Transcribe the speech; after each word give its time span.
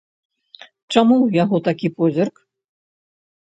Чаму 0.93 1.15
ў 1.25 1.43
яго 1.43 1.57
такі 1.69 1.93
позірк? 2.01 2.35